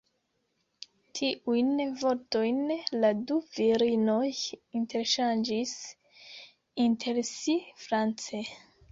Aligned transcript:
Tiujn 1.17 1.73
vortojn 2.03 2.71
la 3.03 3.11
du 3.31 3.35
virinoj 3.57 4.25
interŝanĝis 4.79 5.75
inter 6.87 7.21
si 7.29 7.59
france. 7.85 8.41